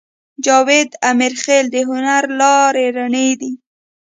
جاوید 0.45 0.89
امیرخېل 1.11 1.65
د 1.71 1.75
هنر 1.89 2.23
لارې 2.39 2.85
رڼې 2.97 3.29
دي 3.39 3.51